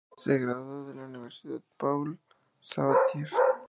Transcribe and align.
Se 0.17 0.39
graduó 0.39 0.87
de 0.87 0.95
la 0.95 1.03
Universidad 1.03 1.61
Paul 1.77 2.17
Sabatier. 2.59 3.29